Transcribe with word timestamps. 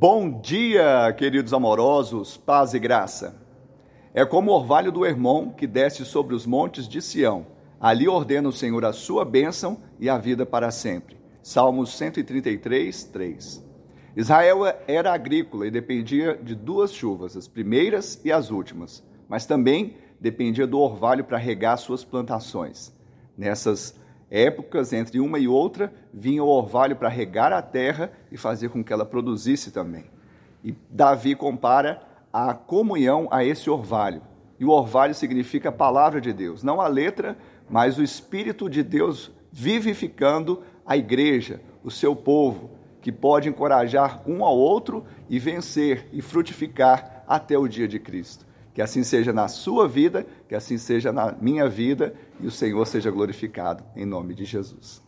Bom 0.00 0.40
dia, 0.40 1.12
queridos 1.12 1.52
amorosos, 1.52 2.34
paz 2.34 2.72
e 2.72 2.78
graça. 2.78 3.36
É 4.14 4.24
como 4.24 4.50
o 4.50 4.54
orvalho 4.54 4.90
do 4.90 5.04
Hermon 5.04 5.50
que 5.50 5.66
desce 5.66 6.06
sobre 6.06 6.34
os 6.34 6.46
montes 6.46 6.88
de 6.88 7.02
Sião. 7.02 7.46
Ali 7.78 8.08
ordena 8.08 8.48
o 8.48 8.52
Senhor 8.52 8.82
a 8.86 8.94
sua 8.94 9.26
bênção 9.26 9.82
e 9.98 10.08
a 10.08 10.16
vida 10.16 10.46
para 10.46 10.70
sempre. 10.70 11.18
Salmos 11.42 11.94
133, 11.98 13.04
3. 13.04 13.62
Israel 14.16 14.60
era 14.88 15.12
agrícola 15.12 15.66
e 15.66 15.70
dependia 15.70 16.34
de 16.34 16.54
duas 16.54 16.94
chuvas, 16.94 17.36
as 17.36 17.46
primeiras 17.46 18.18
e 18.24 18.32
as 18.32 18.50
últimas, 18.50 19.04
mas 19.28 19.44
também 19.44 19.98
dependia 20.18 20.66
do 20.66 20.78
orvalho 20.78 21.24
para 21.24 21.36
regar 21.36 21.76
suas 21.76 22.02
plantações. 22.02 22.90
Nessas 23.36 23.99
épocas, 24.30 24.92
entre 24.92 25.18
uma 25.18 25.38
e 25.38 25.48
outra, 25.48 25.92
vinha 26.12 26.44
o 26.44 26.48
orvalho 26.48 26.94
para 26.94 27.08
regar 27.08 27.52
a 27.52 27.60
terra 27.60 28.12
e 28.30 28.36
fazer 28.36 28.68
com 28.68 28.84
que 28.84 28.92
ela 28.92 29.04
produzisse 29.04 29.72
também. 29.72 30.04
E 30.62 30.74
Davi 30.88 31.34
compara 31.34 32.02
a 32.32 32.54
comunhão 32.54 33.26
a 33.30 33.44
esse 33.44 33.68
orvalho. 33.68 34.22
E 34.58 34.64
o 34.64 34.70
orvalho 34.70 35.14
significa 35.14 35.70
a 35.70 35.72
palavra 35.72 36.20
de 36.20 36.32
Deus, 36.32 36.62
não 36.62 36.80
a 36.80 36.86
letra, 36.86 37.36
mas 37.68 37.98
o 37.98 38.02
Espírito 38.02 38.68
de 38.68 38.82
Deus 38.82 39.32
vivificando 39.50 40.62
a 40.86 40.96
igreja, 40.96 41.60
o 41.82 41.90
seu 41.90 42.14
povo, 42.14 42.70
que 43.00 43.10
pode 43.10 43.48
encorajar 43.48 44.22
um 44.28 44.44
ao 44.44 44.56
outro 44.56 45.04
e 45.28 45.38
vencer 45.38 46.06
e 46.12 46.20
frutificar 46.20 47.24
até 47.26 47.58
o 47.58 47.66
dia 47.66 47.88
de 47.88 47.98
Cristo. 47.98 48.46
Que 48.74 48.82
assim 48.82 49.02
seja 49.02 49.32
na 49.32 49.48
sua 49.48 49.88
vida, 49.88 50.26
que 50.48 50.54
assim 50.54 50.78
seja 50.78 51.12
na 51.12 51.32
minha 51.32 51.68
vida 51.68 52.14
e 52.40 52.46
o 52.46 52.50
Senhor 52.50 52.86
seja 52.86 53.10
glorificado 53.10 53.82
em 53.96 54.06
nome 54.06 54.34
de 54.34 54.44
Jesus. 54.44 55.02